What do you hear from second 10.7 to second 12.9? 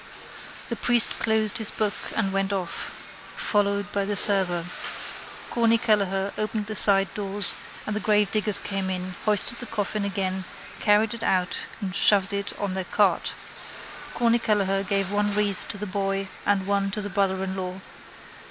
carried it out and shoved it on their